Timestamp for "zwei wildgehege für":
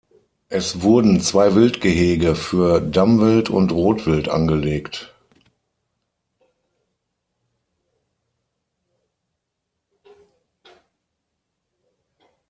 1.21-2.81